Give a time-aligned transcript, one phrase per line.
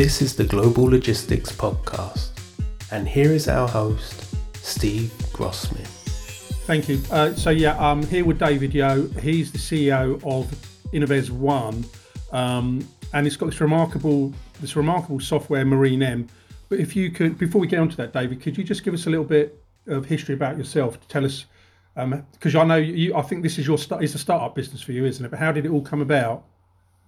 [0.00, 2.30] This is the Global Logistics Podcast,
[2.90, 5.84] and here is our host, Steve Grossman.
[6.64, 7.02] Thank you.
[7.10, 9.08] Uh, so yeah, I'm here with David Yo.
[9.20, 10.50] He's the CEO of
[10.94, 11.84] Innovez One,
[12.32, 14.32] um, and it's got this remarkable
[14.62, 16.28] this remarkable software, Marine M.
[16.70, 19.04] But if you could, before we get onto that, David, could you just give us
[19.04, 21.44] a little bit of history about yourself to tell us?
[21.94, 23.76] Because um, I know you, I think this is your.
[24.00, 25.28] It's a startup business for you, isn't it?
[25.28, 26.46] But how did it all come about?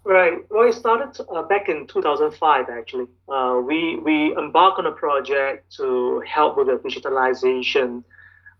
[0.04, 0.38] Right.
[0.50, 2.68] Well, it started uh, back in 2005.
[2.68, 8.02] Actually, uh, we we embarked on a project to help with the digitalization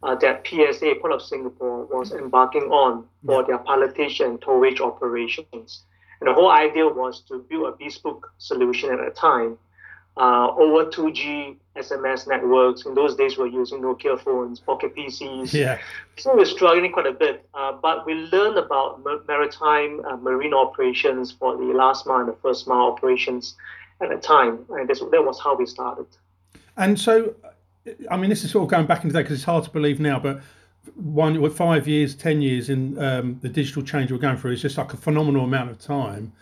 [0.04, 5.82] uh, that PSA, Port of Singapore, was embarking on for their pilotage and towage operations.
[6.20, 9.58] And the whole idea was to build a bespoke solution at a time
[10.16, 12.84] uh, over 2G SMS networks.
[12.84, 15.52] In those days, we were using Nokia phones, pocket PCs.
[15.52, 15.78] Yeah.
[16.18, 17.48] So we're struggling quite a bit.
[17.54, 22.36] Uh, but we learned about maritime uh, marine operations for the last mile and the
[22.42, 23.56] first mile operations
[24.02, 24.58] at a time.
[24.70, 26.06] And this, that was how we started.
[26.76, 27.34] And so,
[28.10, 29.98] I mean, this is sort of going back into that because it's hard to believe
[29.98, 30.42] now, but
[30.94, 34.62] one with five years, ten years in um, the digital change we're going through is
[34.62, 36.32] just like a phenomenal amount of time.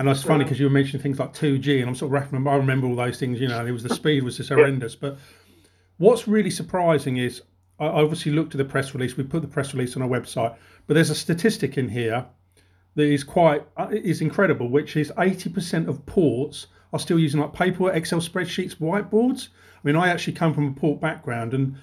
[0.00, 2.48] And it's funny because you were mentioning things like 2G, and I'm sort of wrapping.
[2.48, 3.60] I remember all those things, you know.
[3.60, 4.96] And it was the speed was just horrendous.
[4.96, 5.18] But
[5.98, 7.42] what's really surprising is
[7.78, 9.18] I obviously looked at the press release.
[9.18, 10.56] We put the press release on our website,
[10.86, 12.24] but there's a statistic in here
[12.94, 17.52] that is quite uh, is incredible, which is 80% of ports are still using like
[17.52, 19.48] paper, Excel spreadsheets, whiteboards.
[19.48, 21.76] I mean, I actually come from a port background, and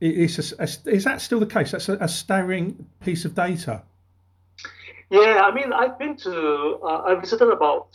[0.00, 1.72] it's a, a, is that still the case?
[1.72, 3.82] That's a, a staggering piece of data.
[5.10, 7.88] Yeah, I mean, I've been to, uh, I visited about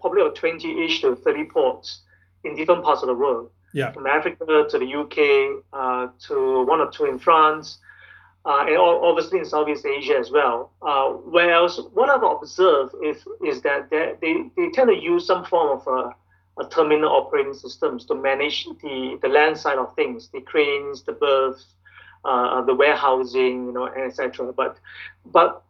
[0.00, 2.02] probably about 20 ish to 30 ports
[2.44, 3.50] in different parts of the world.
[3.74, 3.92] Yeah.
[3.92, 7.78] From Africa to the UK uh, to one or two in France,
[8.44, 10.72] uh, and obviously in Southeast Asia as well.
[10.80, 15.78] Uh, whereas what I've observed is, is that they, they, tend to use some form
[15.78, 20.40] of a, a terminal operating systems to manage the, the land side of things, the
[20.40, 21.66] cranes, the berths,
[22.24, 24.52] uh, the warehousing, you know, etc.
[24.52, 24.78] But
[25.26, 25.62] but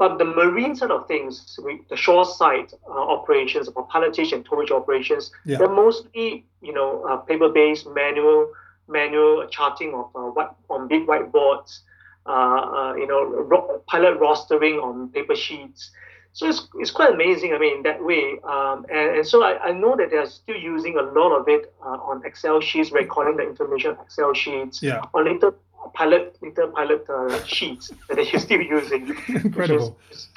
[0.00, 4.48] but the marine side of things, we, the shore side uh, operations, or pilotage and
[4.48, 5.58] towage operations, yeah.
[5.58, 8.50] they're mostly, you know, uh, paper-based, manual,
[8.88, 11.80] manual charting of uh, white, on big whiteboards,
[12.24, 15.90] uh, uh, you know, ro- pilot rostering on paper sheets.
[16.32, 18.38] So it's, it's quite amazing, I mean, that way.
[18.42, 21.74] Um, and, and so I, I know that they're still using a lot of it
[21.84, 25.02] uh, on Excel sheets, recording the information on Excel sheets, yeah.
[25.12, 25.54] on little
[25.94, 29.16] pilot little pilot uh, sheets that they're still using.
[29.28, 29.98] Incredible.
[30.08, 30.28] Which is,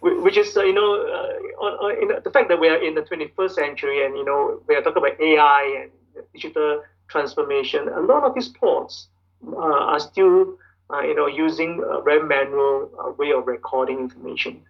[0.00, 2.94] which is uh, you know uh, on, on, the, the fact that we are in
[2.94, 7.88] the 21st century and you know we are talking about AI and digital transformation.
[7.88, 9.08] A lot of these ports
[9.46, 10.56] uh, are still
[10.92, 14.62] uh, you know using a very manual uh, way of recording information.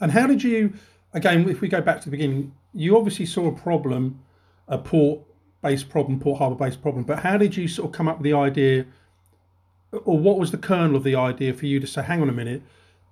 [0.00, 0.74] And how did you?
[1.12, 4.20] Again, if we go back to the beginning, you obviously saw a problem,
[4.68, 5.20] a port
[5.62, 7.04] based problem, Port Harbour based problem.
[7.04, 8.86] But how did you sort of come up with the idea,
[9.92, 12.32] or what was the kernel of the idea for you to say, hang on a
[12.32, 12.62] minute,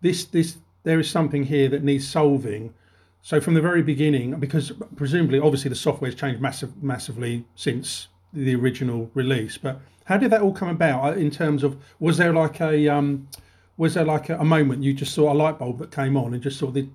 [0.00, 2.72] this this there is something here that needs solving.
[3.20, 8.08] So from the very beginning, because presumably, obviously, the software has changed massive, massively since
[8.32, 9.58] the original release.
[9.58, 11.04] But how did that all come about?
[11.04, 13.28] Uh, in terms of, was there like a um,
[13.76, 16.34] was there like a, a moment you just saw a light bulb that came on
[16.34, 16.88] and just saw the,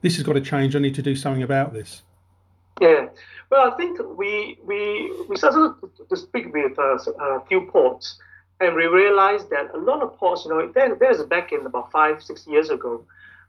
[0.00, 0.74] this has got to change.
[0.74, 2.02] I need to do something about this.
[2.80, 3.06] Yeah.
[3.50, 5.74] Well, I think we we we started
[6.08, 8.18] to speak with uh, a few ports,
[8.60, 11.92] and we realized that a lot of ports, you know, that is back in about
[11.92, 13.04] five six years ago.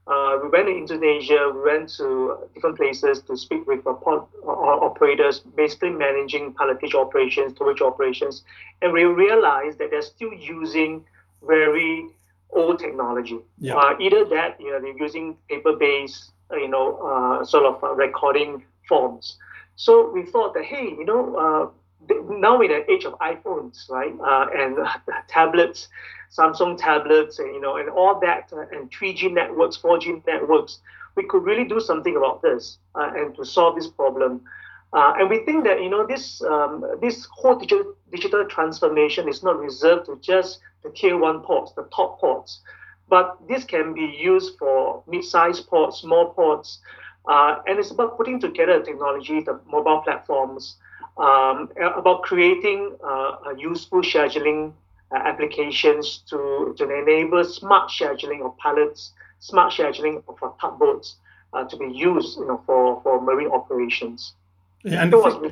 [0.07, 4.49] Uh, we went to Indonesia, we went to different places to speak with port uh,
[4.49, 8.43] operators, basically managing pilotage operations, towage operations,
[8.81, 11.03] and we realized that they're still using
[11.45, 12.07] very
[12.51, 13.39] old technology.
[13.59, 13.75] Yeah.
[13.75, 18.63] Uh, either that, you know, they're using paper-based, you know, uh, sort of uh, recording
[18.87, 19.37] forms.
[19.77, 24.13] So we thought that, hey, you know, uh, now in the age of iPhones, right,
[24.19, 24.77] uh, and
[25.27, 25.87] tablets,
[26.35, 30.79] Samsung tablets, and you know, and all that, uh, and 3G networks, 4G networks,
[31.15, 34.41] we could really do something about this uh, and to solve this problem.
[34.93, 39.43] Uh, and we think that you know this um, this whole digital digital transformation is
[39.43, 42.61] not reserved to just the tier one ports, the top ports,
[43.09, 46.79] but this can be used for mid-sized ports, small ports,
[47.27, 50.77] uh, and it's about putting together technology, the mobile platforms,
[51.17, 54.73] um, about creating uh, useful scheduling
[55.11, 61.15] uh, applications to, to enable smart scheduling of pilots, smart scheduling of uh, tugboats
[61.53, 64.33] uh, to be used you know, for, for marine operations.
[64.83, 65.51] Yeah, and that, was,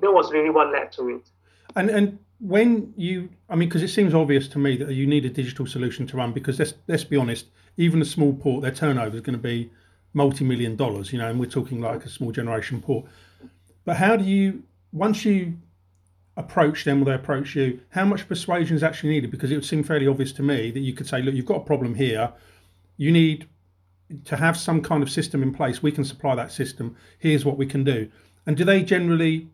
[0.00, 1.22] that was really what led to it.
[1.74, 5.24] And, and when you, I mean, because it seems obvious to me that you need
[5.24, 7.46] a digital solution to run, because let's, let's be honest,
[7.76, 9.70] even a small port, their turnover is going to be
[10.16, 13.04] multi-million dollars, you know, and we're talking like a small generation port.
[13.84, 15.58] But how do you once you
[16.38, 19.30] approach them or they approach you, how much persuasion is actually needed?
[19.30, 21.58] Because it would seem fairly obvious to me that you could say, look, you've got
[21.58, 22.32] a problem here.
[22.96, 23.46] You need
[24.24, 25.82] to have some kind of system in place.
[25.82, 26.96] We can supply that system.
[27.18, 28.10] Here's what we can do.
[28.46, 29.48] And do they generally?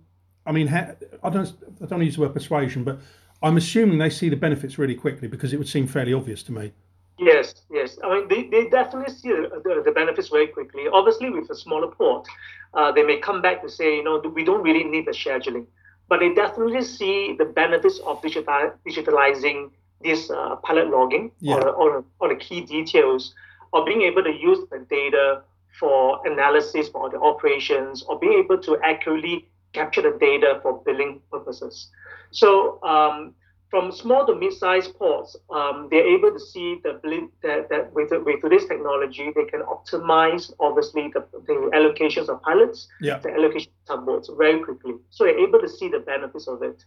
[0.46, 1.52] I mean, I don't.
[1.82, 3.00] I don't use the word persuasion, but
[3.42, 6.52] I'm assuming they see the benefits really quickly because it would seem fairly obvious to
[6.52, 6.72] me.
[7.18, 7.98] Yes, yes.
[8.02, 10.84] I mean, they, they definitely see the, the, benefits very quickly.
[10.92, 12.26] Obviously, with a smaller port,
[12.74, 15.66] uh, they may come back to say, you know, we don't really need the scheduling
[16.12, 19.70] but they definitely see the benefits of digital, digitalizing
[20.02, 21.54] this uh, pilot logging yeah.
[21.54, 23.34] or, or, or the key details
[23.72, 25.40] or being able to use the data
[25.80, 31.18] for analysis for the operations or being able to accurately capture the data for billing
[31.30, 31.88] purposes.
[32.30, 33.34] So um,
[33.72, 37.00] from small to mid-sized ports, um, they're able to see the
[37.42, 42.88] that, that with, with today's technology, they can optimize obviously the, the allocations of pilots,
[43.00, 43.16] yeah.
[43.16, 44.96] the allocation of tugboats very quickly.
[45.08, 46.84] So they're able to see the benefits of it.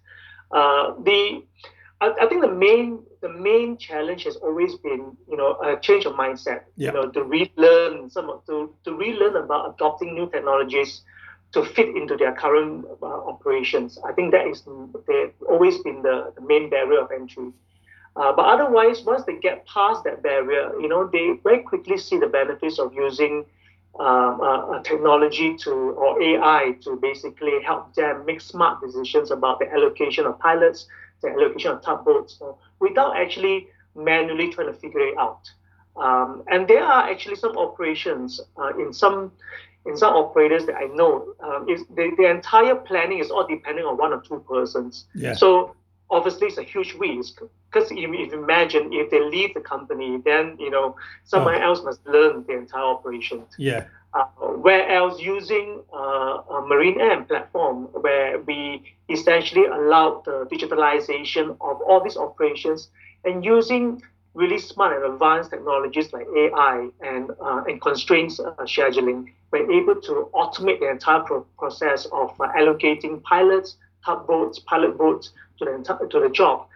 [0.52, 1.44] Uh, the
[2.02, 6.06] I, I, think the main the main challenge has always been you know a change
[6.06, 6.66] of mindset.
[6.76, 6.90] Yeah.
[6.90, 11.02] You know to relearn some to to relearn about adopting new technologies
[11.56, 13.98] to fit into their current uh, operations.
[14.06, 14.64] I think that is
[15.48, 17.52] always been the, the main barrier of entry.
[18.18, 22.18] Uh, but otherwise, once they get past that barrier, you know, they very quickly see
[22.20, 23.46] the benefits of using
[24.00, 30.26] um, technology to or AI to basically help them make smart decisions about the allocation
[30.26, 30.88] of pilots,
[31.22, 35.50] the allocation of tugboats, so without actually manually trying to figure it out.
[35.96, 39.32] Um, and there are actually some operations uh, in some
[39.86, 43.86] in some operators that I know, um, is the, the entire planning is all depending
[43.86, 45.06] on one or two persons.
[45.14, 45.34] Yeah.
[45.34, 45.76] So
[46.10, 47.42] obviously it's a huge risk
[47.72, 51.62] because if, if you imagine if they leave the company, then you know someone oh.
[51.62, 53.44] else must learn the entire operation.
[53.58, 53.86] Yeah.
[54.14, 54.24] Uh,
[54.68, 55.98] whereas using uh,
[56.50, 62.90] a MarineM platform where we essentially allow the digitalization of all these operations
[63.26, 64.02] and using
[64.36, 70.00] really smart and advanced technologies like AI and uh, and constraints uh, scheduling, we're able
[70.02, 76.08] to automate the entire pro- process of uh, allocating pilots, tugboats, pilot boats to the
[76.12, 76.68] to the job.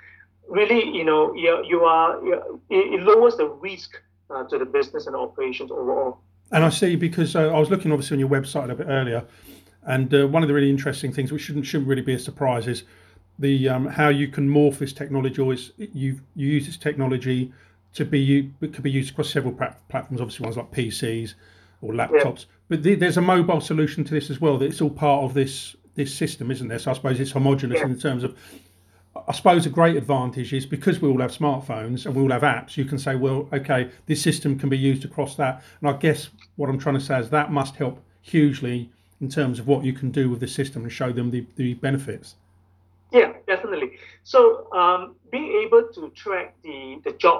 [0.48, 4.02] Really, you know, you, you are you, it, lowers the risk
[4.32, 6.22] uh, to the business and operations overall.
[6.52, 9.24] And I see because uh, I was looking obviously on your website a bit earlier,
[9.84, 12.68] and uh, one of the really interesting things, which shouldn't shouldn't really be a surprise,
[12.68, 12.84] is
[13.40, 17.52] the um, how you can morph this technology or is you you use this technology
[17.94, 21.34] to be it could be used across several platforms obviously ones like PCs
[21.82, 22.46] or laptops yeah.
[22.68, 25.34] but the, there's a mobile solution to this as well that it's all part of
[25.34, 27.86] this this system isn't there so I suppose it's homogenous yeah.
[27.86, 28.38] in terms of
[29.28, 32.42] I suppose a great advantage is because we all have smartphones and we all have
[32.42, 35.94] apps you can say well okay this system can be used across that and I
[35.94, 38.92] guess what I'm trying to say is that must help hugely
[39.22, 41.74] in terms of what you can do with the system and show them the, the
[41.76, 42.36] benefits
[43.50, 43.90] definitely.
[44.24, 44.40] So
[44.82, 47.40] um, being able to track the the job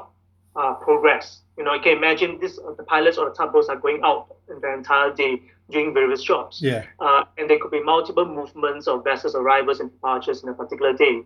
[0.56, 1.26] uh, progress,
[1.58, 4.36] you know, you can imagine this uh, the pilots or the tugboats are going out
[4.52, 5.34] in the entire day
[5.70, 6.62] doing various jobs.
[6.62, 6.84] Yeah.
[7.00, 10.94] Uh, and there could be multiple movements of vessels arrivals and departures in a particular
[10.94, 11.18] day.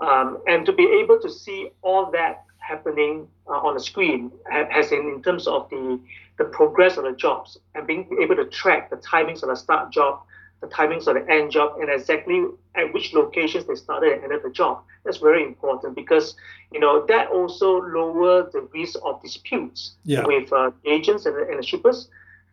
[0.00, 4.90] Um, and to be able to see all that happening uh, on the screen, as
[4.90, 6.00] in in terms of the
[6.38, 9.92] the progress of the jobs and being able to track the timings of the start
[9.92, 10.22] job,
[10.64, 12.44] the timings of the end job and exactly
[12.74, 14.82] at which locations they started and ended the job.
[15.04, 16.34] That's very important because
[16.72, 20.24] you know that also lower the risk of disputes yeah.
[20.24, 22.08] with uh, agents and, and the shippers.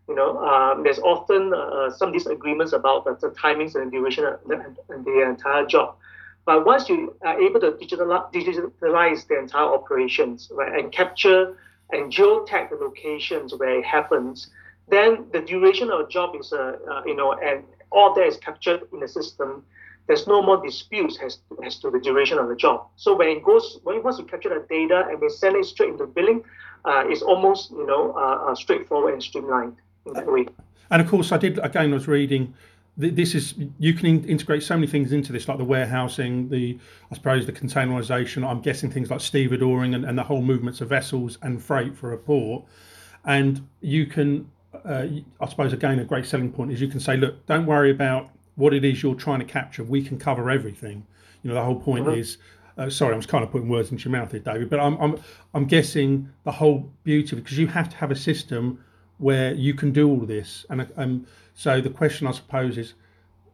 [0.07, 4.25] You know, um, there's often uh, some disagreements about the, the timings and the duration
[4.25, 4.55] of the,
[4.89, 5.95] and the entire job.
[6.45, 11.55] But once you are able to digitalize, digitalize the entire operations right, and capture
[11.91, 14.49] and geotag the locations where it happens,
[14.89, 18.37] then the duration of a job is, uh, uh, you know, and all that is
[18.37, 19.63] captured in the system.
[20.07, 22.87] There's no more disputes as, as to the duration of the job.
[22.95, 25.65] So when it goes, when it once you capture the data and we send it
[25.65, 26.43] straight into billing,
[26.85, 30.47] uh, it's almost you know uh, uh, straightforward and streamlined in that way.
[30.89, 31.91] And of course, I did again.
[31.91, 32.53] I was reading.
[32.97, 36.77] This is you can integrate so many things into this, like the warehousing, the
[37.11, 38.45] I suppose the containerization.
[38.45, 42.11] I'm guessing things like stevedoring and, and the whole movements of vessels and freight for
[42.11, 42.65] a port,
[43.23, 44.49] and you can
[44.85, 45.07] uh,
[45.39, 48.29] I suppose again a great selling point is you can say, look, don't worry about
[48.55, 49.83] what it is you're trying to capture.
[49.83, 51.05] We can cover everything.
[51.43, 52.19] You know, the whole point mm-hmm.
[52.19, 52.37] is.
[52.77, 54.69] Uh, sorry, I was kind of putting words into your mouth here, David.
[54.69, 55.19] But I'm I'm
[55.53, 58.83] I'm guessing the whole beauty because you have to have a system
[59.17, 60.65] where you can do all this.
[60.69, 62.93] And um, so the question I suppose is,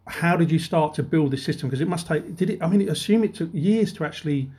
[0.05, 1.67] how did you start to build this system?
[1.67, 2.35] Because it must take.
[2.35, 2.61] Did it?
[2.61, 4.49] I mean, assume it took years to actually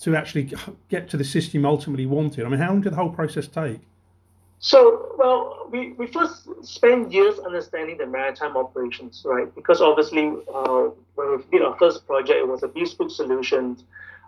[0.00, 0.50] to actually
[0.88, 2.46] get to the system ultimately wanted.
[2.46, 3.80] I mean, how long did the whole process take?
[4.62, 9.52] So, well, we, we first spent years understanding the maritime operations, right?
[9.54, 13.78] Because obviously, uh, when we did our first project, it was a bespoke solution.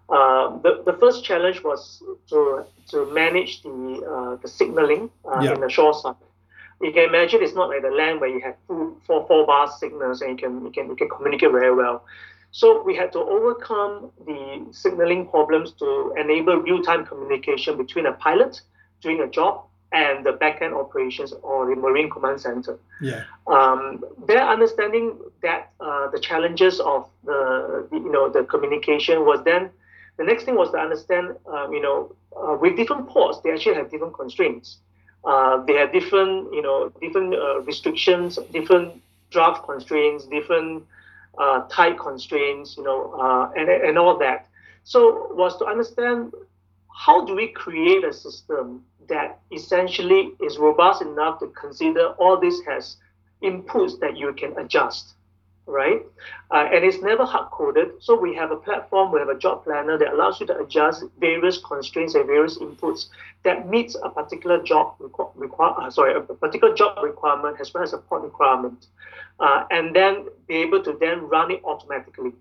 [0.08, 5.52] Uh, the, the first challenge was to, to manage the, uh, the signaling uh, yeah.
[5.52, 6.14] in the shore side.
[6.80, 9.70] You can imagine it's not like the land where you have four, four, four bar
[9.70, 12.06] signals and you can, you, can, you can communicate very well.
[12.52, 18.62] So we had to overcome the signaling problems to enable real-time communication between a pilot
[19.02, 22.78] doing a job and the backend operations or the Marine Command Center.
[23.00, 23.24] Yeah.
[23.46, 29.70] Um, their understanding that uh, the challenges of the, you know the communication was then
[30.16, 33.74] the next thing was to understand um, you know uh, with different ports they actually
[33.74, 34.78] have different constraints.
[35.24, 40.84] Uh, they have different you know different uh, restrictions, different draft constraints, different
[41.38, 44.46] uh, tight constraints, you know, uh, and and all that.
[44.84, 46.32] So was to understand
[46.94, 52.60] how do we create a system that essentially is robust enough to consider all this
[52.66, 52.96] has
[53.42, 55.14] inputs that you can adjust,
[55.66, 56.02] right?
[56.50, 57.90] Uh, and it's never hard coded.
[58.00, 61.04] So we have a platform, we have a job planner that allows you to adjust
[61.18, 63.06] various constraints and various inputs
[63.42, 67.82] that meets a particular job requ- require, uh, sorry, a particular job requirement as well
[67.82, 68.86] as a port requirement,
[69.40, 72.32] uh, and then be able to then run it automatically.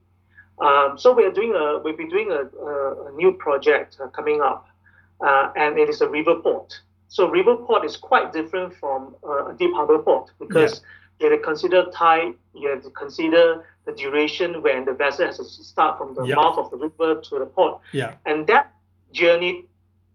[0.59, 4.07] Um, so we are doing a, we'll be doing a, a, a new project uh,
[4.07, 4.67] coming up
[5.25, 6.79] uh, and it is a river port.
[7.07, 10.81] So river port is quite different from uh, a deep harbor port because
[11.19, 11.25] yeah.
[11.27, 15.37] you have to consider time, you have to consider the duration when the vessel has
[15.37, 17.81] to start from the mouth of the river to the port.
[17.91, 18.13] Yeah.
[18.25, 18.73] And that
[19.11, 19.65] journey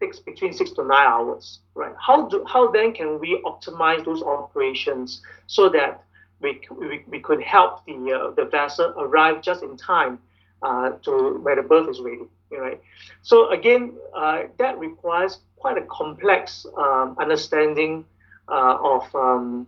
[0.01, 1.95] takes between six to nine hours, right?
[2.01, 6.03] How do how then can we optimize those operations so that
[6.41, 10.19] we, we, we could help the uh, the vessel arrive just in time
[10.63, 12.81] uh, to where the berth is ready right?
[13.23, 18.05] So again, uh, that requires quite a complex um, understanding
[18.49, 19.67] of, um,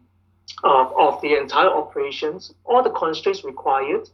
[0.62, 4.08] of, of the entire operations, all the constraints required,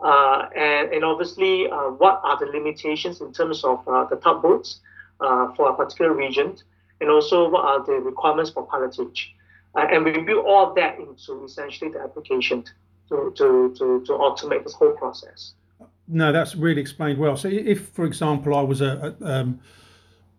[0.00, 4.80] uh, and, and obviously uh, what are the limitations in terms of uh, the tugboats
[5.18, 6.56] for a particular region,
[7.00, 9.26] and also what are the requirements for pilotage.
[9.74, 12.64] And we build all that into essentially the application
[13.08, 15.54] to, to, to, to automate this whole process.
[16.06, 17.36] No, that's really explained well.
[17.36, 19.60] So, if, for example, I was a, a um,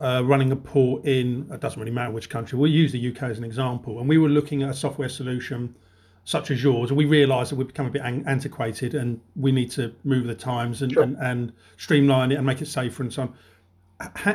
[0.02, 3.24] uh, running a port in, it doesn't really matter which country, we'll use the UK
[3.24, 5.76] as an example, and we were looking at a software solution
[6.24, 9.72] such as yours, and we realised that we've become a bit antiquated and we need
[9.72, 11.04] to move the times and, sure.
[11.04, 13.34] and, and, streamline it and make it safer and so on.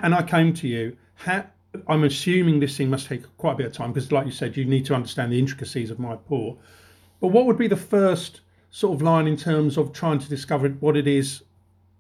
[0.03, 0.97] And I came to you.
[1.15, 1.47] How,
[1.89, 4.57] I'm assuming this thing must take quite a bit of time because, like you said,
[4.57, 6.59] you need to understand the intricacies of my port.
[7.21, 8.41] But what would be the first
[8.71, 11.43] sort of line in terms of trying to discover what it is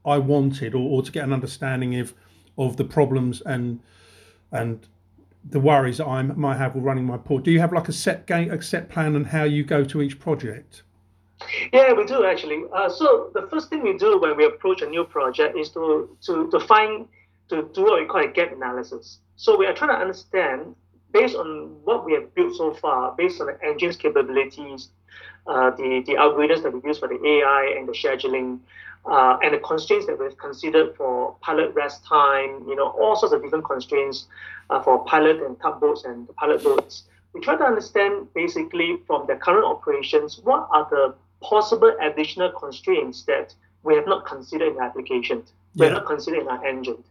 [0.05, 2.15] I wanted, or, or to get an understanding of
[2.57, 3.81] of the problems and
[4.53, 4.87] and
[5.51, 7.45] the worries that I might have with running my port.
[7.45, 10.03] Do you have like a set game, a set plan, on how you go to
[10.03, 10.83] each project?
[11.73, 12.63] Yeah, we do actually.
[12.73, 16.17] Uh, so the first thing we do when we approach a new project is to
[16.23, 17.07] to to find
[17.49, 19.19] to do what we call a gap analysis.
[19.37, 20.75] So we are trying to understand
[21.13, 24.89] based on what we have built so far, based on the engine's capabilities,
[25.47, 28.59] uh, the, the algorithms that we use for the AI and the scheduling,
[29.07, 33.35] uh, and the constraints that we've considered for pilot rest time, you know, all sorts
[33.35, 34.27] of different constraints
[34.71, 37.05] uh, for pilot and tugboats and pilot boats.
[37.33, 43.23] We try to understand basically from the current operations what are the possible additional constraints
[43.25, 45.45] that we have not considered in the application,
[45.77, 47.03] we have not considered in our engine.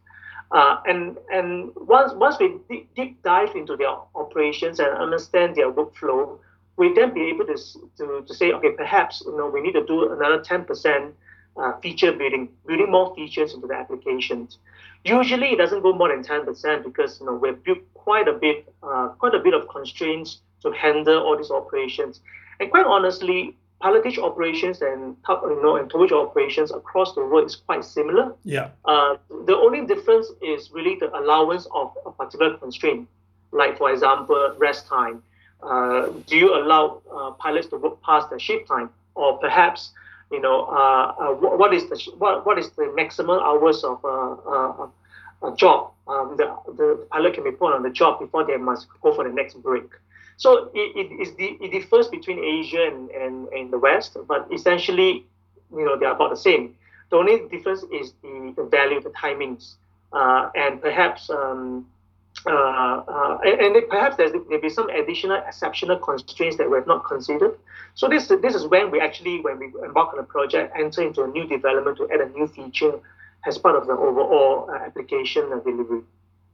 [0.51, 5.71] Uh, and and once once we deep, deep dive into their operations and understand their
[5.71, 6.37] workflow,
[6.77, 7.57] we then be able to,
[7.97, 11.11] to, to say, okay, perhaps you know we need to do another 10%
[11.57, 14.57] uh, feature building, building more features into the applications.
[15.03, 18.73] Usually, it doesn't go more than 10% because you know we've built quite a bit,
[18.81, 22.21] uh, quite a bit of constraints to handle all these operations.
[22.59, 27.55] And quite honestly, pilotage operations and you know and towage operations across the world is
[27.55, 28.33] quite similar.
[28.43, 28.69] Yeah.
[28.85, 33.07] Uh, the only difference is really the allowance of a particular constraint,
[33.51, 35.21] like for example, rest time
[35.63, 39.91] uh, do you allow uh, pilots to work past their shift time, or perhaps
[40.31, 44.87] you know uh, uh what is the what, what is the maximum hours of uh,
[45.47, 46.45] a job um, the,
[46.77, 49.55] the pilot can be put on the job before they must go for the next
[49.61, 49.89] break.
[50.37, 55.25] So it, it, it differs between Asia and, and, and the West, but essentially,
[55.71, 56.75] you know, they're about the same.
[57.09, 59.75] The only difference is the, the value, the timings,
[60.11, 61.85] uh, and perhaps um,
[62.45, 66.87] uh, uh, and, and perhaps there's there be some additional exceptional constraints that we have
[66.87, 67.57] not considered.
[67.93, 71.23] So this this is when we actually when we embark on a project enter into
[71.23, 72.99] a new development to add a new feature
[73.45, 76.01] as part of the overall uh, application delivery.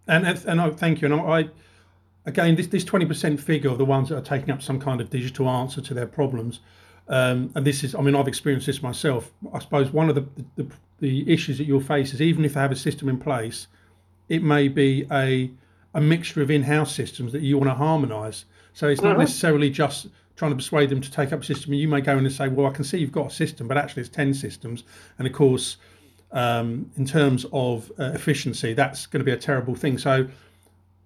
[0.07, 1.11] And and I thank you.
[1.11, 1.49] And I
[2.29, 5.01] again, this this twenty percent figure of the ones that are taking up some kind
[5.01, 6.61] of digital answer to their problems,
[7.07, 9.31] um, and this is, I mean, I've experienced this myself.
[9.53, 10.67] I suppose one of the, the
[10.99, 13.67] the issues that you'll face is even if they have a system in place,
[14.29, 15.51] it may be a
[15.93, 18.45] a mixture of in-house systems that you want to harmonise.
[18.73, 19.21] So it's not mm-hmm.
[19.21, 21.73] necessarily just trying to persuade them to take up a system.
[21.73, 23.77] You may go in and say, "Well, I can see you've got a system, but
[23.77, 24.83] actually it's ten systems,"
[25.17, 25.77] and of course.
[26.31, 29.97] Um, in terms of uh, efficiency, that's going to be a terrible thing.
[29.97, 30.27] So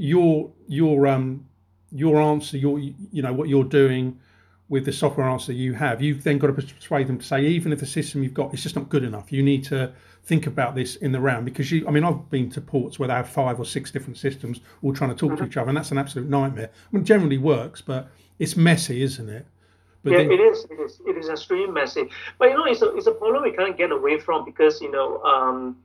[0.03, 1.45] your your um
[1.91, 4.19] your answer, your you know what you're doing
[4.67, 7.71] with the software answer you have, you've then got to persuade them to say even
[7.71, 9.93] if the system you've got is just not good enough, you need to
[10.23, 11.87] think about this in the round because you.
[11.87, 14.93] I mean, I've been to ports where they have five or six different systems all
[14.93, 15.43] trying to talk mm-hmm.
[15.43, 16.69] to each other, and that's an absolute nightmare.
[16.69, 19.45] I mean, it generally works, but it's messy, isn't it?
[20.03, 20.65] But yeah, then, it is.
[20.69, 20.99] It is.
[21.07, 22.09] It is extremely messy.
[22.39, 24.91] But you know, it's a it's a problem we can't get away from because you
[24.91, 25.21] know.
[25.23, 25.77] Um,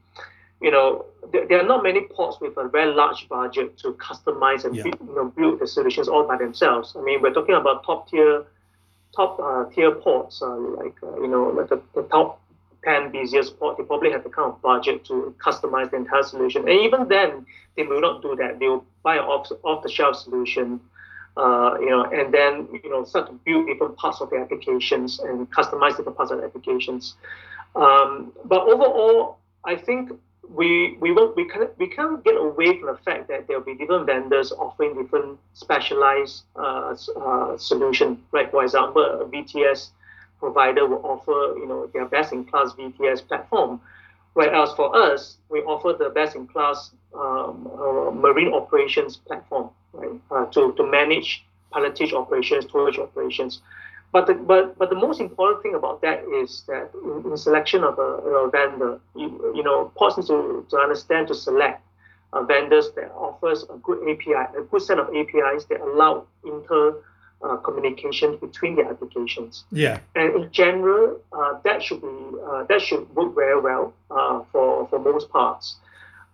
[0.61, 4.65] you know, there, there, are not many ports with a very large budget to customize
[4.65, 4.83] and yeah.
[4.83, 6.95] build, you know, build the solutions all by themselves.
[6.99, 8.45] I mean, we're talking about top tier,
[9.15, 12.41] top uh, tier ports, uh, like uh, you know, like the, the top
[12.85, 16.69] 10 busiest port, they probably have the kind of budget to customize the entire solution.
[16.69, 17.47] And even then,
[17.77, 18.59] they will not do that.
[18.59, 20.81] They will buy an off, off the shelf solution,
[21.37, 25.21] uh, you know, and then you know start to build different parts of the applications
[25.21, 27.15] and customize different parts of the applications.
[27.77, 30.11] Um, but overall, I think
[30.49, 33.65] we we will we can't we can't get away from the fact that there will
[33.65, 38.23] be different vendors offering different specialized uh, uh, solution.
[38.33, 39.91] Right, for example, a VTS
[40.39, 43.81] provider will offer you know their best in class VTS platform,
[44.35, 50.21] whereas for us we offer the best in class um, uh, marine operations platform, right,
[50.31, 53.61] uh, to to manage pilotage operations, towage operations.
[54.11, 57.85] But the, but but the most important thing about that is that in, in selection
[57.85, 61.83] of a, a vendor, you, you know, need to, to understand to select
[62.33, 66.97] uh, vendors that offers a good API, a good set of APIs that allow inter
[67.43, 69.65] uh, communication between the applications.
[69.71, 70.01] Yeah.
[70.15, 72.09] And in general, uh, that should be
[72.45, 75.77] uh, that should work very well uh, for for most parts.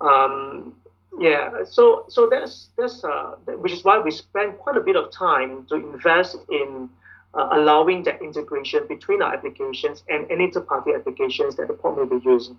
[0.01, 0.75] Um,
[1.18, 1.64] yeah.
[1.64, 5.66] So so that's that's uh, which is why we spend quite a bit of time
[5.66, 6.88] to invest in
[7.37, 12.16] uh, allowing that integration between our applications and any third-party applications that the port may
[12.16, 12.57] be using.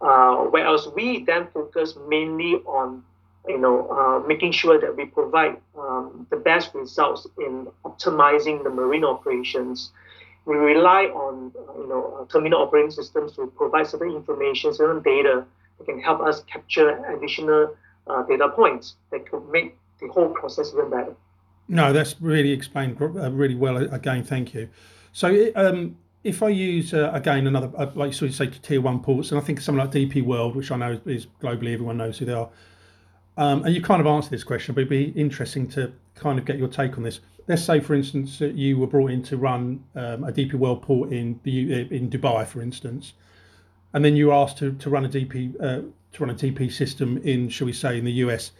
[0.00, 3.02] Uh, whereas we then focus mainly on,
[3.48, 8.70] you know, uh, making sure that we provide um, the best results in optimizing the
[8.70, 9.90] marine operations.
[10.44, 15.44] We rely on, you know, uh, terminal operating systems to provide certain information, certain data
[15.78, 17.74] that can help us capture additional
[18.06, 21.14] uh, data points that could make the whole process even better.
[21.68, 23.76] No, that's really explained uh, really well.
[23.76, 24.68] Again, thank you.
[25.12, 29.00] So, um, if I use uh, again another, uh, like so you say, tier one
[29.00, 32.18] ports, and I think something like DP World, which I know is globally everyone knows
[32.18, 32.48] who they are,
[33.36, 36.44] um, and you kind of answered this question, but it'd be interesting to kind of
[36.44, 37.20] get your take on this.
[37.48, 40.82] Let's say, for instance, that you were brought in to run um, a DP World
[40.82, 43.14] port in the uh, in Dubai, for instance,
[43.92, 46.72] and then you were asked to, to run a DP uh, to run a DP
[46.72, 48.52] system in, shall we say, in the US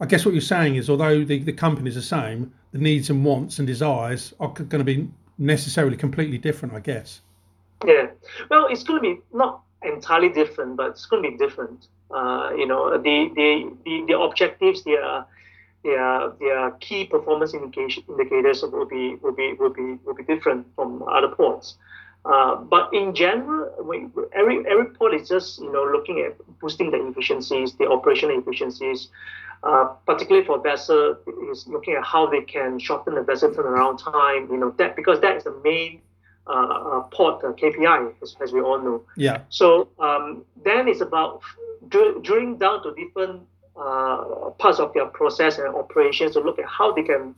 [0.00, 3.24] I guess what you're saying is, although the, the company's the same, the needs and
[3.24, 7.20] wants and desires are going to be necessarily completely different, I guess.
[7.84, 8.08] Yeah.
[8.50, 11.88] Well, it's going to be not entirely different, but it's going to be different.
[12.10, 15.24] Uh, you know, the, the, the, the objectives, their,
[15.82, 21.02] their, their key performance indicators will be, will, be, will, be, will be different from
[21.08, 21.76] other ports.
[22.26, 26.90] Uh, but in general, we, every every port is just you know looking at boosting
[26.90, 29.08] the efficiencies, the operational efficiencies,
[29.62, 31.16] uh, particularly for vessel,
[31.50, 34.48] is looking at how they can shorten the vessel turnaround time.
[34.50, 36.00] You know that because that is the main
[36.46, 39.02] uh, uh port uh, KPI, as, as, we all know.
[39.16, 39.40] Yeah.
[39.48, 41.40] So um, then it's about
[41.88, 43.42] drilling down to different
[43.76, 47.34] uh, parts of their process and operations to look at how they can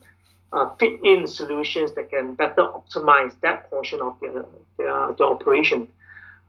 [0.79, 4.45] fit in solutions that can better optimize that portion of their
[4.77, 5.87] their, their operation.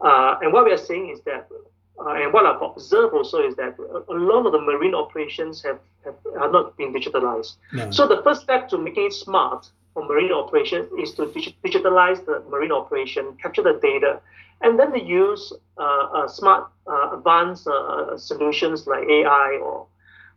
[0.03, 1.49] and what we are saying is that
[1.99, 5.81] uh, and what I've observed also is that a lot of the marine operations have,
[6.05, 7.57] have are not been digitalized.
[7.73, 7.91] No.
[7.91, 12.43] So the first step to making it smart for marine operations is to digitalize the
[12.49, 14.21] marine operation, capture the data,
[14.63, 19.87] and then they use uh, uh, smart, uh, advanced uh, solutions like AI or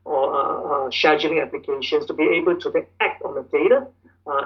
[0.05, 3.87] or uh, scheduling applications to be able to act on the data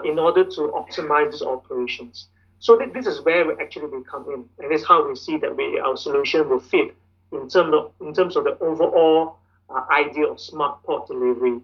[0.03, 2.27] in order to optimize these operations.
[2.59, 5.15] So th- this is where we actually will come in, and this is how we
[5.15, 6.95] see that we, our solution will fit
[7.31, 9.37] in terms of in terms of the overall
[9.69, 11.59] uh, idea of smart port delivery.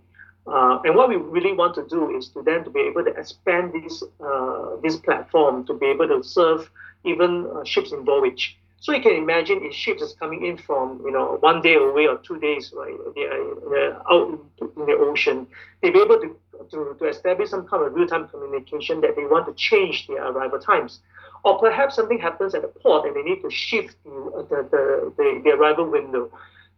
[0.46, 3.12] Uh, and what we really want to do is to then to be able to
[3.12, 6.70] expand this uh, this platform to be able to serve
[7.06, 8.58] even uh, ships in voyage.
[8.84, 12.06] So you can imagine if ships is coming in from you know one day away
[12.06, 12.94] or two days, right?
[13.16, 14.28] They are, out
[14.60, 15.48] in the ocean.
[15.82, 16.36] They'll be able to,
[16.72, 20.60] to, to establish some kind of real-time communication that they want to change their arrival
[20.60, 21.00] times.
[21.46, 25.14] Or perhaps something happens at the port and they need to shift the, the, the,
[25.16, 26.30] the, the arrival window.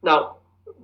[0.04, 0.36] Now,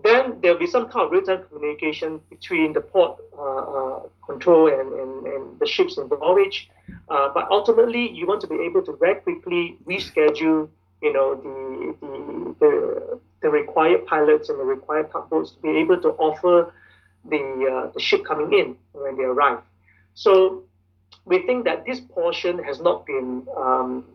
[0.04, 4.92] then there'll be some kind of real-time communication between the port uh, uh, control and,
[4.92, 6.68] and, and the ships in the voyage.
[7.10, 10.68] Uh, but ultimately, you want to be able to very quickly reschedule
[11.02, 16.00] you know, the, the, the, the required pilots and the required tugboats to be able
[16.02, 16.74] to offer
[17.30, 19.60] the, uh, the ship coming in when they arrive.
[20.14, 20.64] So
[21.26, 24.06] we think that this portion has not been, um,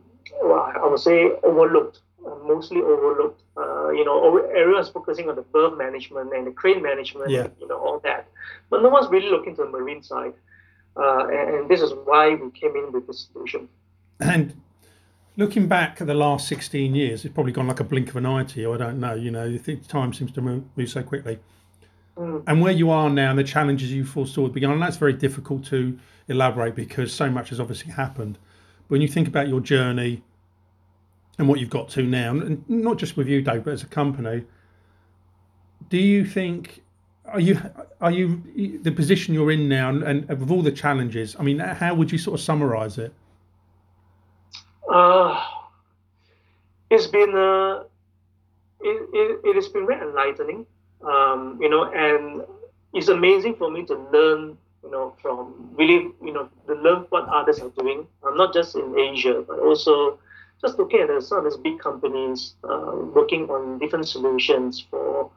[0.42, 3.42] well, I would say, overlooked, uh, mostly overlooked.
[3.56, 7.48] Uh, you know, everyone's focusing on the berth management and the crane management, yeah.
[7.60, 8.28] you know, all that.
[8.70, 10.34] But no one's really looking to the marine side.
[10.96, 13.68] Uh, and, and, this is why we came in with this solution.
[14.18, 14.54] And
[15.36, 18.26] looking back at the last 16 years, it's probably gone like a blink of an
[18.26, 18.72] eye to you.
[18.72, 19.14] I don't know.
[19.14, 21.38] You know, you think time seems to move, move so quickly.
[22.16, 22.42] Mm.
[22.46, 24.96] And where you are now and the challenges you foresaw at the beginning, and that's
[24.96, 28.38] very difficult to elaborate because so much has obviously happened.
[28.82, 30.22] But when you think about your journey
[31.38, 33.86] and what you've got to now, and not just with you, Dave, but as a
[33.86, 34.44] company,
[35.88, 36.82] do you think
[37.26, 37.60] are you
[38.00, 41.58] are you the position you're in now and, and with all the challenges i mean
[41.58, 43.12] how would you sort of summarize it
[44.90, 45.44] uh,
[46.90, 47.84] it's been uh,
[48.80, 50.66] it, it, it has been very enlightening,
[51.02, 52.42] um, you know, and
[52.94, 57.28] it's amazing for me to learn, you know, from really, you know, to learn what
[57.28, 60.18] others are doing, uh, not just in Asia, but also
[60.60, 65.30] just looking at some of these big companies uh, working on different solutions for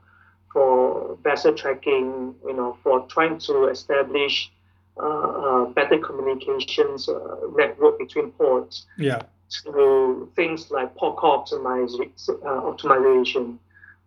[0.54, 4.52] for vessel tracking, you know, for trying to establish
[4.98, 8.88] uh, uh, better communications uh, network between ports.
[8.98, 12.12] Yeah to things like port optimization.
[12.30, 13.58] Uh, optimization.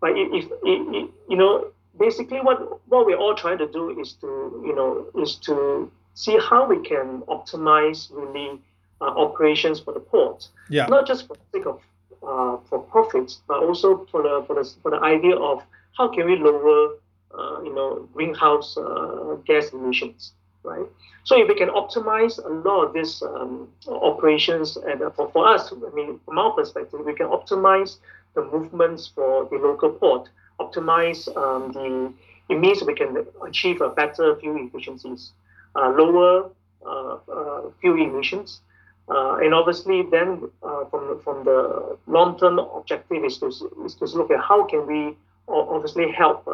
[0.00, 4.14] But if, if, if, you know, basically what what we're all trying to do is
[4.14, 4.26] to
[4.66, 8.60] you know is to see how we can optimize really
[9.00, 10.48] uh, operations for the port.
[10.68, 10.86] Yeah.
[10.86, 11.80] Not just for the sake of
[12.22, 15.62] uh, for profits, but also for the for the for the idea of
[15.96, 16.94] how can we lower
[17.34, 20.32] uh, you know greenhouse uh, gas emissions,
[20.64, 20.86] right?
[21.24, 25.46] So if we can optimize a lot of these um, operations, and uh, for, for
[25.46, 27.96] us, I mean, from our perspective, we can optimize
[28.34, 30.28] the movements for the local port,
[30.60, 32.12] optimize um, the,
[32.48, 35.32] it means we can achieve a better fuel efficiencies,
[35.76, 36.50] uh, lower
[36.84, 38.60] uh, uh fuel emissions,
[39.08, 43.46] uh, and obviously then uh, from, from the long-term objective is to,
[43.84, 45.16] is to look at how can we
[45.48, 46.48] obviously help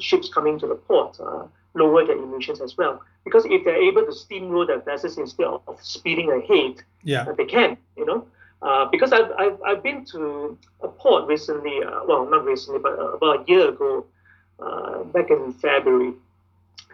[0.00, 1.18] ships coming to the port
[1.74, 3.02] lower their emissions as well.
[3.24, 7.76] Because if they're able to steamroll their vessels instead of speeding ahead, yeah, they can,
[7.96, 8.26] you know.
[8.62, 12.98] Uh, because I've, I've, I've been to a port recently, uh, well, not recently, but
[12.98, 14.06] uh, about a year ago,
[14.58, 16.14] uh, back in February.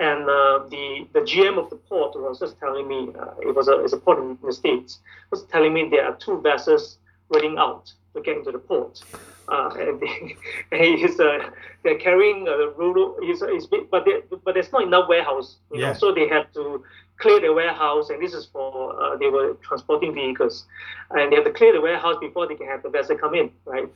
[0.01, 3.69] And uh, the, the GM of the port was just telling me, uh, it was
[3.69, 4.99] a, it's a port in the States,
[5.31, 9.03] was telling me there are two vessels running out to get into the port.
[9.49, 10.03] Uh, and,
[10.73, 11.51] and he's uh,
[11.83, 13.17] they're carrying a rural.
[13.23, 15.57] He's, he's but they, but there's not enough warehouse.
[15.73, 15.89] You yeah.
[15.89, 16.85] know, so they have to
[17.19, 20.67] clear the warehouse, and this is for uh, they were transporting vehicles,
[21.11, 23.51] and they have to clear the warehouse before they can have the vessel come in,
[23.65, 23.89] right?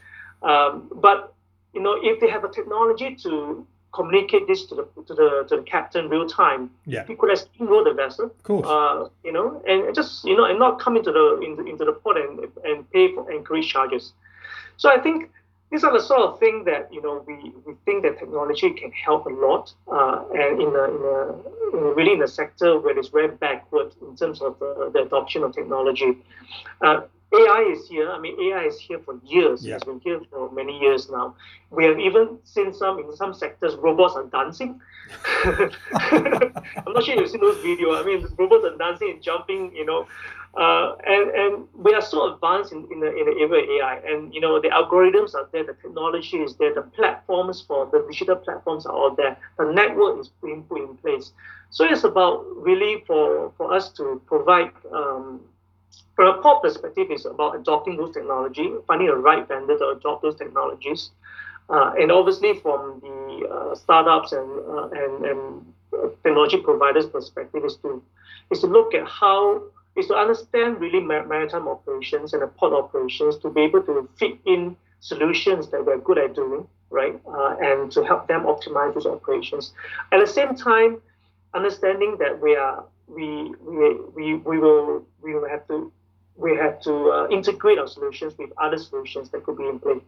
[0.43, 1.35] Um, but
[1.73, 5.57] you know, if they have a technology to communicate this to the to the to
[5.57, 6.71] the captain real time.
[6.85, 7.07] Yeah.
[7.07, 8.27] He could have steamrolled the vessel.
[8.27, 8.67] Of course.
[8.67, 11.93] Uh, you know, and just you know, and not come into the into, into the
[11.93, 14.13] port and and pay for anchorage charges.
[14.77, 15.31] So I think
[15.71, 18.93] these are the sort of things that you know we, we think that technology can
[18.93, 22.79] help a lot, uh, and in a, in a, in a, really in a sector
[22.79, 26.19] where it's very backward in terms of the, the adoption of technology.
[26.81, 28.11] Uh, AI is here.
[28.11, 29.65] I mean, AI is here for years.
[29.65, 29.77] Yeah.
[29.77, 31.35] It's been here for many years now.
[31.71, 34.81] We have even seen some in some sectors robots are dancing.
[35.45, 38.01] I'm not sure you've seen those videos.
[38.01, 39.75] I mean, robots are dancing and jumping.
[39.75, 40.07] You know,
[40.57, 43.97] uh, and and we are so advanced in, in the in the area of AI.
[44.07, 48.07] And you know, the algorithms are there, the technology is there, the platforms for the
[48.09, 49.37] digital platforms are all there.
[49.59, 51.33] The network is being put in place.
[51.71, 54.71] So it's about really for for us to provide.
[54.93, 55.41] Um,
[56.15, 60.23] from a port perspective, it's about adopting those technology, finding a right vendor to adopt
[60.23, 61.11] those technologies.
[61.69, 65.75] Uh, and obviously, from the uh, startups and, uh, and, and
[66.23, 68.03] technology providers' perspective, is to
[68.51, 69.63] is to look at how
[69.97, 74.37] is to understand really maritime operations and the port operations to be able to fit
[74.45, 77.19] in solutions that we're good at doing, right?
[77.27, 79.73] Uh, and to help them optimize those operations.
[80.13, 81.01] At the same time,
[81.55, 85.93] understanding that we are we we we, we will we will have to
[86.37, 90.01] we had to uh, integrate our solutions with other solutions that could be in play.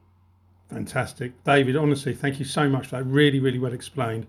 [0.70, 1.32] Fantastic.
[1.44, 3.04] David, honestly, thank you so much for that.
[3.04, 4.26] Really, really well explained.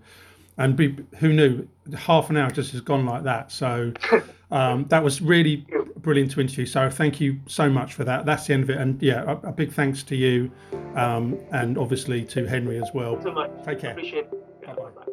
[0.56, 3.52] And be, who knew half an hour just has gone like that.
[3.52, 3.92] So
[4.50, 6.66] um, that was really brilliant to interview.
[6.66, 8.26] So thank you so much for that.
[8.26, 8.78] That's the end of it.
[8.78, 10.50] And yeah, a, a big thanks to you
[10.94, 13.20] um, and obviously to Henry as well.
[13.22, 13.50] so much.
[13.64, 13.92] Take care.
[13.92, 14.66] Appreciate it.
[14.66, 15.12] Bye-bye.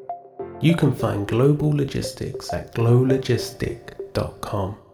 [0.65, 4.84] You can find Global Logistics at glowlogistic.com.